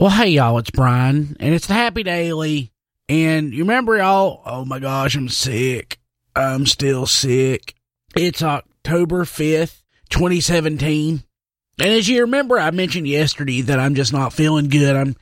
Well, 0.00 0.08
hey, 0.08 0.28
y'all, 0.28 0.56
it's 0.56 0.70
Brian, 0.70 1.36
and 1.40 1.54
it's 1.54 1.66
the 1.66 1.74
Happy 1.74 2.02
Daily. 2.02 2.72
And 3.10 3.52
you 3.52 3.64
remember, 3.64 3.98
y'all, 3.98 4.40
oh 4.46 4.64
my 4.64 4.78
gosh, 4.78 5.14
I'm 5.14 5.28
sick. 5.28 5.98
I'm 6.34 6.64
still 6.64 7.04
sick. 7.04 7.74
It's 8.16 8.42
October 8.42 9.26
5th, 9.26 9.82
2017. 10.08 11.22
And 11.80 11.88
as 11.90 12.08
you 12.08 12.22
remember, 12.22 12.58
I 12.58 12.70
mentioned 12.70 13.08
yesterday 13.08 13.60
that 13.60 13.78
I'm 13.78 13.94
just 13.94 14.10
not 14.10 14.32
feeling 14.32 14.70
good. 14.70 14.96
I'm 14.96 15.16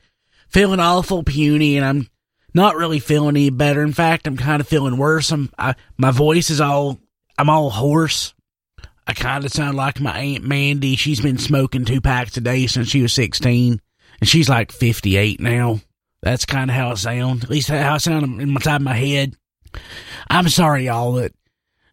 feeling 0.47 0.79
awful 0.79 1.23
puny, 1.23 1.75
and 1.75 1.85
I'm 1.85 2.07
not 2.53 2.77
really 2.77 2.99
feeling 2.99 3.35
any 3.35 3.49
better. 3.49 3.83
In 3.83 3.91
fact, 3.91 4.27
I'm 4.27 4.37
kind 4.37 4.61
of 4.61 4.67
feeling 4.69 4.95
worse. 4.95 5.29
I'm, 5.33 5.49
I, 5.57 5.75
my 5.97 6.11
voice 6.11 6.49
is 6.49 6.61
all, 6.61 7.01
I'm 7.37 7.49
all 7.49 7.69
hoarse. 7.69 8.33
I 9.05 9.13
kind 9.13 9.43
of 9.43 9.51
sound 9.51 9.75
like 9.75 9.99
my 9.99 10.17
Aunt 10.17 10.45
Mandy. 10.45 10.95
She's 10.95 11.19
been 11.19 11.37
smoking 11.37 11.83
two 11.83 11.99
packs 11.99 12.37
a 12.37 12.39
day 12.39 12.65
since 12.65 12.87
she 12.87 13.01
was 13.01 13.11
16 13.11 13.81
and 14.19 14.29
she's 14.29 14.49
like 14.49 14.71
58 14.71 15.39
now. 15.39 15.79
That's 16.21 16.45
kind 16.45 16.69
of 16.69 16.75
how 16.75 16.91
it 16.91 16.97
sounds. 16.97 17.43
At 17.43 17.49
least 17.49 17.69
how 17.69 17.95
it 17.95 17.99
sounds 18.01 18.23
inside 18.23 18.47
my 18.47 18.59
time 18.59 18.83
my 18.83 18.93
head. 18.93 19.35
I'm 20.29 20.49
sorry, 20.49 20.85
y'all, 20.85 21.13
that 21.13 21.33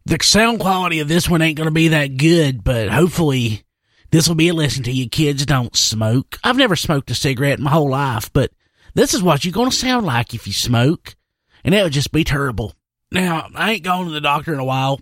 the 0.04 0.18
sound 0.22 0.60
quality 0.60 1.00
of 1.00 1.08
this 1.08 1.28
one 1.28 1.42
ain't 1.42 1.56
going 1.56 1.68
to 1.68 1.72
be 1.72 1.88
that 1.88 2.16
good, 2.16 2.64
but 2.64 2.88
hopefully 2.88 3.62
this 4.10 4.28
will 4.28 4.34
be 4.34 4.48
a 4.48 4.54
lesson 4.54 4.82
to 4.84 4.92
you 4.92 5.08
kids 5.08 5.46
don't 5.46 5.76
smoke. 5.76 6.38
I've 6.42 6.56
never 6.56 6.76
smoked 6.76 7.10
a 7.10 7.14
cigarette 7.14 7.58
in 7.58 7.64
my 7.64 7.70
whole 7.70 7.90
life, 7.90 8.32
but 8.32 8.50
this 8.94 9.14
is 9.14 9.22
what 9.22 9.44
you're 9.44 9.52
going 9.52 9.70
to 9.70 9.76
sound 9.76 10.06
like 10.06 10.32
if 10.32 10.46
you 10.46 10.52
smoke, 10.52 11.14
and 11.64 11.74
it 11.74 11.82
would 11.82 11.92
just 11.92 12.12
be 12.12 12.24
terrible. 12.24 12.74
Now, 13.12 13.48
I 13.54 13.72
ain't 13.72 13.84
gone 13.84 14.06
to 14.06 14.10
the 14.10 14.20
doctor 14.20 14.52
in 14.52 14.58
a 14.58 14.64
while. 14.64 15.00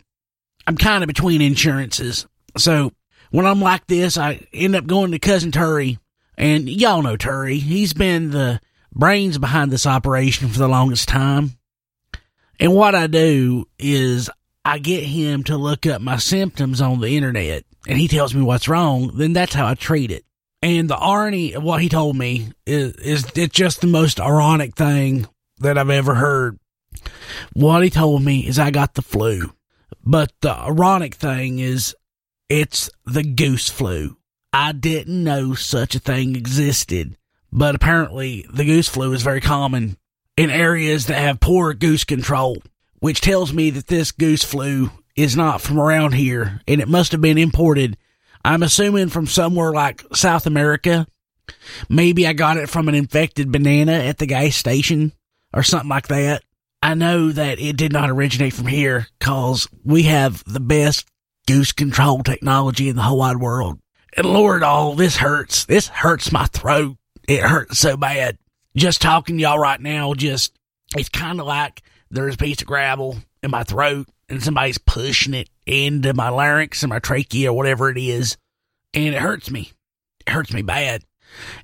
I'm 0.67 0.77
kind 0.77 1.03
of 1.03 1.09
between 1.09 1.43
insurances. 1.43 2.27
So 2.57 2.93
when 3.31 3.47
I'm 3.47 3.61
like 3.61 3.87
this, 3.87 4.17
I 4.19 4.47
end 4.53 4.75
up 4.75 4.87
going 4.87 5.13
to 5.13 5.19
Cousin 5.19 5.53
Terry 5.53 5.99
and 6.37 6.69
y'all 6.69 7.03
know 7.03 7.17
Terry. 7.17 7.59
He's 7.59 7.93
been 7.93 8.31
the 8.31 8.61
brains 8.93 9.39
behind 9.39 9.71
this 9.71 9.87
operation 9.87 10.49
for 10.49 10.59
the 10.59 10.69
longest 10.69 11.09
time. 11.09 11.59
And 12.61 12.75
what 12.75 12.95
I 12.95 13.07
do 13.07 13.67
is 13.79 14.31
I 14.65 14.79
get 14.79 15.05
him 15.05 15.45
to 15.45 15.57
look 15.57 15.87
up 15.87 16.01
my 16.01 16.17
symptoms 16.17 16.81
on 16.81 17.01
the 17.01 17.17
internet 17.17 17.65
and 17.87 17.99
he 17.99 18.09
tells 18.09 18.35
me 18.35 18.43
what's 18.43 18.69
wrong. 18.69 19.11
Then 19.15 19.33
that's 19.33 19.55
how 19.55 19.67
I 19.67 19.75
treat 19.75 20.11
it. 20.11 20.25
And 20.63 20.89
the 20.89 20.97
irony 20.97 21.53
of 21.53 21.63
what 21.63 21.83
he 21.83 21.89
told 21.89 22.17
me 22.17 22.53
is, 22.67 22.95
is 22.95 23.27
it's 23.35 23.55
just 23.55 23.81
the 23.81 23.87
most 23.87 24.21
ironic 24.21 24.75
thing 24.75 25.27
that 25.59 25.77
I've 25.77 25.91
ever 25.91 26.15
heard. 26.15 26.59
What 27.53 27.83
he 27.83 27.91
told 27.91 28.23
me 28.23 28.47
is 28.47 28.59
I 28.59 28.71
got 28.71 28.95
the 28.95 29.03
flu. 29.03 29.53
But 30.03 30.33
the 30.41 30.53
ironic 30.53 31.15
thing 31.15 31.59
is 31.59 31.95
it's 32.49 32.89
the 33.05 33.23
goose 33.23 33.69
flu. 33.69 34.17
I 34.57 34.71
didn't 34.71 35.25
know 35.25 35.55
such 35.55 35.97
a 35.97 35.99
thing 35.99 36.37
existed, 36.37 37.17
but 37.51 37.75
apparently 37.75 38.47
the 38.49 38.65
goose 38.65 38.89
flu 38.89 39.13
is 39.13 39.21
very 39.21 39.41
common 39.41 39.97
in 40.37 40.49
areas 40.49 41.07
that 41.07 41.19
have 41.19 41.41
poor 41.41 41.75
goose 41.75 42.05
control, 42.05 42.63
which 43.01 43.21
tells 43.21 43.53
me 43.53 43.71
that 43.71 43.89
this 43.89 44.13
goose 44.13 44.45
flu 44.45 44.93
is 45.17 45.35
not 45.37 45.61
from 45.61 45.81
around 45.81 46.13
here 46.13 46.61
and 46.69 46.81
it 46.81 46.87
must 46.87 47.11
have 47.11 47.21
been 47.21 47.37
imported. 47.37 47.97
I'm 48.45 48.63
assuming 48.63 49.09
from 49.09 49.27
somewhere 49.27 49.73
like 49.73 50.05
South 50.13 50.47
America. 50.47 51.09
Maybe 51.89 52.25
I 52.25 52.33
got 52.33 52.57
it 52.57 52.69
from 52.69 52.89
an 52.89 52.95
infected 52.95 53.51
banana 53.51 53.95
at 53.95 54.19
the 54.19 54.27
gas 54.27 54.55
station 54.55 55.11
or 55.53 55.65
something 55.65 55.91
like 55.91 56.07
that. 56.07 56.45
I 56.81 56.95
know 56.95 57.33
that 57.33 57.59
it 57.59 57.77
did 57.77 57.93
not 57.93 58.09
originate 58.09 58.53
from 58.53 58.69
here 58.69 59.09
cause 59.19 59.67
we 59.83 60.05
have 60.05 60.45
the 60.45 60.61
best 60.61 61.09
goose 61.49 61.73
control 61.73 62.23
technology 62.23 62.89
in 62.89 62.95
the 62.95 63.03
whole 63.03 63.19
wide 63.19 63.39
world. 63.39 63.81
And 64.17 64.27
Lord, 64.27 64.63
all 64.63 64.95
this 64.95 65.17
hurts. 65.17 65.65
This 65.65 65.89
hurts 65.89 66.31
my 66.31 66.47
throat. 66.47 66.97
It 67.27 67.41
hurts 67.41 67.79
so 67.79 67.97
bad. 67.97 68.39
Just 68.77 69.03
talking 69.03 69.37
to 69.37 69.43
y'all 69.43 69.59
right 69.59 69.81
now, 69.81 70.15
just, 70.15 70.57
it's 70.97 71.09
kind 71.09 71.41
of 71.41 71.47
like 71.47 71.83
there's 72.11 72.35
a 72.35 72.39
piece 72.39 72.61
of 72.61 72.67
gravel 72.67 73.17
in 73.43 73.51
my 73.51 73.65
throat 73.65 74.09
and 74.29 74.43
somebody's 74.43 74.79
pushing 74.79 75.35
it 75.35 75.49
into 75.67 76.15
my 76.15 76.29
larynx 76.29 76.83
and 76.83 76.91
my 76.91 76.99
trachea 76.99 77.51
or 77.51 77.57
whatever 77.57 77.91
it 77.91 77.99
is. 77.99 78.37
And 78.93 79.15
it 79.15 79.21
hurts 79.21 79.51
me. 79.51 79.73
It 80.27 80.31
hurts 80.31 80.53
me 80.53 80.63
bad. 80.63 81.03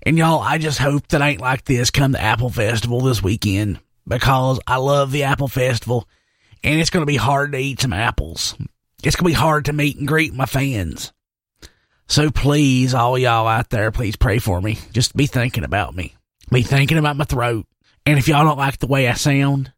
And 0.02 0.18
y'all, 0.18 0.40
I 0.40 0.58
just 0.58 0.78
hope 0.78 1.08
that 1.08 1.20
ain't 1.20 1.40
like 1.40 1.64
this 1.64 1.90
come 1.90 2.12
the 2.12 2.20
Apple 2.20 2.50
Festival 2.50 3.00
this 3.00 3.22
weekend 3.22 3.78
because 4.06 4.58
I 4.66 4.76
love 4.76 5.12
the 5.12 5.24
Apple 5.24 5.48
Festival 5.48 6.08
and 6.64 6.80
it's 6.80 6.90
going 6.90 7.02
to 7.02 7.10
be 7.10 7.16
hard 7.16 7.52
to 7.52 7.58
eat 7.58 7.80
some 7.80 7.92
apples. 7.92 8.56
It's 9.02 9.16
going 9.16 9.32
to 9.32 9.36
be 9.36 9.40
hard 9.40 9.66
to 9.66 9.72
meet 9.72 9.96
and 9.96 10.08
greet 10.08 10.34
my 10.34 10.46
fans. 10.46 11.12
So 12.10 12.28
please, 12.28 12.92
all 12.92 13.16
y'all 13.16 13.46
out 13.46 13.70
there, 13.70 13.92
please 13.92 14.16
pray 14.16 14.40
for 14.40 14.60
me. 14.60 14.80
Just 14.92 15.16
be 15.16 15.26
thinking 15.26 15.62
about 15.62 15.94
me. 15.94 16.16
Be 16.50 16.62
thinking 16.62 16.98
about 16.98 17.16
my 17.16 17.22
throat. 17.22 17.66
And 18.04 18.18
if 18.18 18.26
y'all 18.26 18.44
don't 18.44 18.58
like 18.58 18.78
the 18.78 18.88
way 18.88 19.06
I 19.06 19.14
sound, 19.14 19.72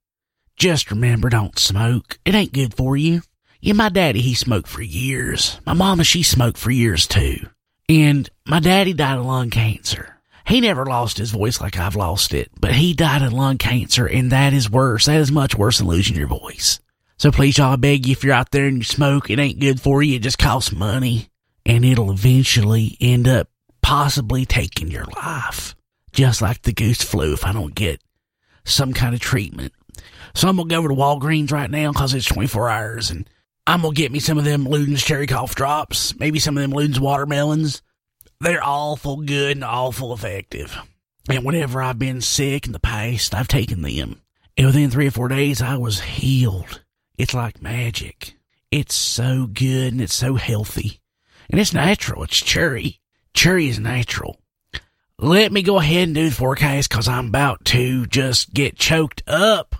just 0.56 0.90
remember 0.90 1.28
don't 1.28 1.58
smoke. 1.58 2.18
It 2.24 2.34
ain't 2.34 2.54
good 2.54 2.72
for 2.72 2.96
you. 2.96 3.20
Yeah, 3.60 3.74
my 3.74 3.90
daddy, 3.90 4.22
he 4.22 4.32
smoked 4.32 4.66
for 4.66 4.80
years. 4.80 5.60
My 5.66 5.74
mama, 5.74 6.04
she 6.04 6.22
smoked 6.22 6.56
for 6.56 6.70
years 6.70 7.06
too. 7.06 7.48
And 7.86 8.30
my 8.46 8.60
daddy 8.60 8.94
died 8.94 9.18
of 9.18 9.26
lung 9.26 9.50
cancer. 9.50 10.16
He 10.46 10.62
never 10.62 10.86
lost 10.86 11.18
his 11.18 11.32
voice 11.32 11.60
like 11.60 11.78
I've 11.78 11.96
lost 11.96 12.32
it, 12.32 12.50
but 12.58 12.72
he 12.72 12.94
died 12.94 13.20
of 13.20 13.34
lung 13.34 13.58
cancer 13.58 14.06
and 14.06 14.32
that 14.32 14.54
is 14.54 14.70
worse. 14.70 15.04
That 15.04 15.20
is 15.20 15.30
much 15.30 15.54
worse 15.54 15.78
than 15.78 15.86
losing 15.86 16.16
your 16.16 16.28
voice. 16.28 16.80
So 17.18 17.30
please, 17.30 17.58
y'all, 17.58 17.74
I 17.74 17.76
beg 17.76 18.06
you, 18.06 18.12
if 18.12 18.24
you're 18.24 18.32
out 18.32 18.52
there 18.52 18.64
and 18.64 18.78
you 18.78 18.84
smoke, 18.84 19.28
it 19.28 19.38
ain't 19.38 19.60
good 19.60 19.82
for 19.82 20.02
you. 20.02 20.16
It 20.16 20.22
just 20.22 20.38
costs 20.38 20.72
money 20.72 21.28
and 21.64 21.84
it'll 21.84 22.10
eventually 22.10 22.96
end 23.00 23.28
up 23.28 23.48
possibly 23.82 24.44
taking 24.44 24.90
your 24.90 25.06
life. 25.16 25.74
Just 26.12 26.42
like 26.42 26.62
the 26.62 26.72
goose 26.72 27.02
flu 27.02 27.32
if 27.32 27.44
I 27.44 27.52
don't 27.52 27.74
get 27.74 28.00
some 28.64 28.92
kind 28.92 29.14
of 29.14 29.20
treatment. 29.20 29.72
So 30.34 30.48
I'm 30.48 30.56
gonna 30.56 30.68
go 30.68 30.78
over 30.78 30.88
to 30.88 30.94
Walgreens 30.94 31.52
right 31.52 31.70
now 31.70 31.92
because 31.92 32.14
it's 32.14 32.26
24 32.26 32.68
hours 32.68 33.10
and 33.10 33.28
I'm 33.66 33.82
gonna 33.82 33.94
get 33.94 34.12
me 34.12 34.18
some 34.18 34.38
of 34.38 34.44
them 34.44 34.64
Luden's 34.64 35.04
cherry 35.04 35.26
cough 35.26 35.54
drops, 35.54 36.18
maybe 36.18 36.38
some 36.38 36.56
of 36.56 36.62
them 36.62 36.72
Luden's 36.72 37.00
watermelons. 37.00 37.82
They're 38.40 38.64
awful 38.64 39.18
good 39.18 39.56
and 39.56 39.64
awful 39.64 40.12
effective. 40.12 40.76
And 41.28 41.44
whenever 41.44 41.80
I've 41.80 41.98
been 41.98 42.20
sick 42.20 42.66
in 42.66 42.72
the 42.72 42.80
past, 42.80 43.34
I've 43.34 43.48
taken 43.48 43.82
them. 43.82 44.20
And 44.56 44.66
within 44.66 44.90
three 44.90 45.06
or 45.06 45.12
four 45.12 45.28
days, 45.28 45.62
I 45.62 45.76
was 45.76 46.00
healed. 46.00 46.82
It's 47.16 47.34
like 47.34 47.62
magic. 47.62 48.34
It's 48.70 48.94
so 48.94 49.46
good 49.46 49.92
and 49.92 50.00
it's 50.00 50.14
so 50.14 50.34
healthy. 50.34 51.01
And 51.50 51.60
it's 51.60 51.74
natural. 51.74 52.22
It's 52.24 52.36
cherry. 52.40 53.00
Cherry 53.34 53.68
is 53.68 53.78
natural. 53.78 54.40
Let 55.18 55.52
me 55.52 55.62
go 55.62 55.78
ahead 55.78 56.08
and 56.08 56.14
do 56.14 56.28
the 56.28 56.34
forecast 56.34 56.88
because 56.88 57.06
I'm 57.06 57.28
about 57.28 57.64
to 57.66 58.06
just 58.06 58.52
get 58.52 58.76
choked 58.76 59.22
up. 59.26 59.76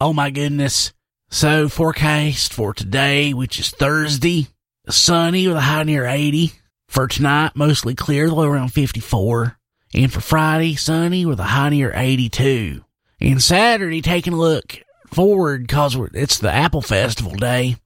Oh 0.00 0.12
my 0.12 0.30
goodness. 0.30 0.92
So 1.30 1.68
forecast 1.68 2.52
for 2.52 2.74
today, 2.74 3.32
which 3.32 3.60
is 3.60 3.70
Thursday, 3.70 4.48
sunny 4.88 5.46
with 5.46 5.56
a 5.56 5.60
high 5.60 5.84
near 5.84 6.06
80. 6.06 6.52
For 6.88 7.06
tonight, 7.06 7.52
mostly 7.54 7.94
clear, 7.94 8.28
low 8.28 8.46
around 8.46 8.68
54. 8.68 9.56
And 9.94 10.12
for 10.12 10.20
Friday, 10.20 10.74
sunny 10.74 11.24
with 11.24 11.40
a 11.40 11.44
high 11.44 11.70
near 11.70 11.92
82. 11.94 12.84
And 13.20 13.42
Saturday, 13.42 14.02
taking 14.02 14.32
a 14.32 14.36
look 14.36 14.82
forward 15.06 15.66
because 15.66 15.96
it's 16.12 16.38
the 16.38 16.50
Apple 16.50 16.82
Festival 16.82 17.32
day. 17.34 17.76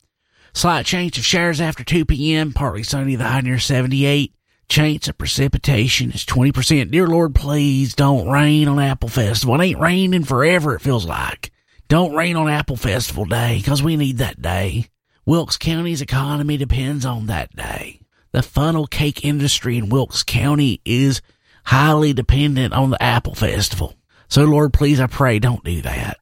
Slight 0.56 0.87
chance 0.87 1.19
of 1.19 1.25
showers 1.27 1.61
after 1.61 1.84
2 1.84 2.06
p.m., 2.06 2.55
partly 2.55 2.83
sunny, 2.83 3.15
the 3.15 3.25
high 3.25 3.43
near 3.43 3.59
78. 3.59 4.34
Chance 4.71 5.06
of 5.06 5.19
precipitation 5.19 6.12
is 6.12 6.25
20%. 6.25 6.91
Dear 6.91 7.06
Lord, 7.06 7.34
please 7.34 7.94
don't 7.94 8.31
rain 8.31 8.66
on 8.66 8.81
Apple 8.81 9.11
Festival. 9.11 9.61
It 9.61 9.65
ain't 9.65 9.81
raining 9.81 10.25
forever, 10.25 10.75
it 10.75 10.81
feels 10.81 11.05
like. 11.05 11.53
Don't 11.89 12.15
rain 12.15 12.37
on 12.37 12.49
Apple 12.49 12.77
Festival 12.77 13.27
Day, 13.27 13.59
because 13.59 13.83
we 13.83 13.99
need 13.99 14.16
that 14.16 14.41
day. 14.41 14.87
Wilkes 15.27 15.59
County's 15.59 16.00
economy 16.00 16.56
depends 16.56 17.05
on 17.05 17.27
that 17.27 17.55
day. 17.55 18.00
The 18.33 18.43
funnel 18.43 18.87
cake 18.87 19.27
industry 19.27 19.77
in 19.77 19.91
Wilkes 19.91 20.22
County 20.22 20.81
is 20.87 21.21
highly 21.65 22.15
dependent 22.15 22.72
on 22.72 22.89
the 22.89 23.03
Apple 23.03 23.34
Festival. 23.34 23.93
So 24.28 24.45
Lord, 24.45 24.72
please, 24.72 25.01
I 25.01 25.07
pray, 25.07 25.39
don't 25.39 25.65
do 25.65 25.83
that. 25.83 26.16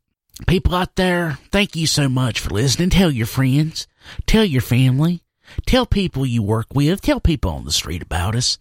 People 0.46 0.74
out 0.74 0.96
there, 0.96 1.38
thank 1.50 1.76
you 1.76 1.86
so 1.86 2.08
much 2.08 2.40
for 2.40 2.50
listening. 2.50 2.90
Tell 2.90 3.10
your 3.10 3.26
friends. 3.26 3.86
Tell 4.26 4.44
your 4.44 4.62
family. 4.62 5.22
Tell 5.66 5.86
people 5.86 6.26
you 6.26 6.42
work 6.42 6.66
with. 6.74 7.00
Tell 7.00 7.20
people 7.20 7.52
on 7.52 7.64
the 7.64 7.72
street 7.72 8.02
about 8.02 8.34
us. 8.34 8.58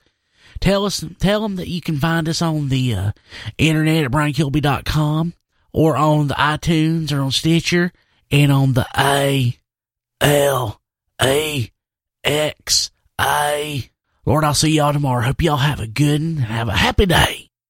Tell 0.59 0.85
us, 0.85 1.03
tell 1.19 1.41
them 1.41 1.55
that 1.55 1.67
you 1.67 1.81
can 1.81 1.97
find 1.97 2.29
us 2.29 2.41
on 2.41 2.69
the 2.69 2.93
uh, 2.93 3.11
internet 3.57 4.05
at 4.05 4.11
briankilby.com 4.11 5.33
or 5.73 5.97
on 5.97 6.27
the 6.27 6.35
iTunes 6.35 7.11
or 7.11 7.21
on 7.21 7.31
Stitcher 7.31 7.91
and 8.31 8.51
on 8.51 8.73
the 8.73 8.87
A 8.97 9.57
L 10.21 10.79
A 11.21 11.71
X 12.23 12.91
A. 13.19 13.89
Lord, 14.25 14.43
I'll 14.45 14.53
see 14.53 14.71
y'all 14.71 14.93
tomorrow. 14.93 15.23
Hope 15.23 15.41
y'all 15.41 15.57
have 15.57 15.79
a 15.79 15.87
good 15.87 16.21
and 16.21 16.39
have 16.39 16.69
a 16.69 16.73
happy 16.73 17.07
day. 17.07 17.49